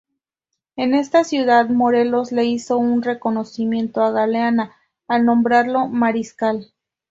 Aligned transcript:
En 0.77 0.95
esa 0.95 1.23
ciudad 1.23 1.69
Morelos 1.69 2.31
le 2.31 2.45
hizo 2.45 2.79
un 2.79 3.03
reconocimiento 3.03 4.01
a 4.01 4.09
Galeana 4.09 4.71
al 5.07 5.25
nombrarlo 5.25 5.89
mariscal. 5.89 6.71